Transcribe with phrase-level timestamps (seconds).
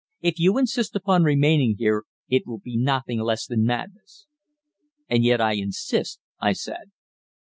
[0.21, 4.25] If you insist upon remaining here it will be nothing less than madness."
[5.07, 6.89] "And yet I insist," I said.